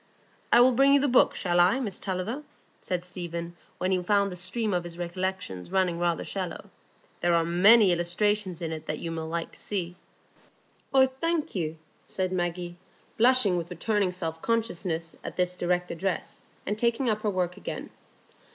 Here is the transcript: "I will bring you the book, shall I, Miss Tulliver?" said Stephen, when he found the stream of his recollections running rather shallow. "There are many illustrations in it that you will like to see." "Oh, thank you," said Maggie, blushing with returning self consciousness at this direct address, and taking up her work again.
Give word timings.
"I 0.51 0.61
will 0.61 0.71
bring 0.71 0.95
you 0.95 0.99
the 0.99 1.07
book, 1.07 1.35
shall 1.35 1.59
I, 1.59 1.79
Miss 1.79 1.99
Tulliver?" 1.99 2.41
said 2.81 3.03
Stephen, 3.03 3.55
when 3.77 3.91
he 3.91 4.01
found 4.01 4.31
the 4.31 4.35
stream 4.35 4.73
of 4.73 4.83
his 4.83 4.97
recollections 4.97 5.71
running 5.71 5.99
rather 5.99 6.23
shallow. 6.23 6.71
"There 7.19 7.35
are 7.35 7.43
many 7.45 7.91
illustrations 7.91 8.63
in 8.63 8.71
it 8.71 8.87
that 8.87 8.97
you 8.97 9.11
will 9.11 9.27
like 9.27 9.51
to 9.51 9.59
see." 9.59 9.95
"Oh, 10.91 11.05
thank 11.05 11.53
you," 11.53 11.77
said 12.03 12.31
Maggie, 12.31 12.77
blushing 13.19 13.57
with 13.57 13.69
returning 13.69 14.09
self 14.09 14.41
consciousness 14.41 15.15
at 15.23 15.37
this 15.37 15.53
direct 15.55 15.91
address, 15.91 16.41
and 16.65 16.79
taking 16.79 17.07
up 17.07 17.21
her 17.21 17.29
work 17.29 17.55
again. 17.55 17.91